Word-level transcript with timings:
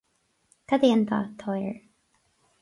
Cad 0.67 0.81
é 0.87 0.89
an 0.93 1.03
dath 1.09 1.29
atá 1.33 1.47
air 1.61 1.75